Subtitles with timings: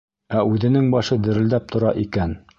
[0.37, 2.37] Ә үҙенең башы дерелдәп тора икән.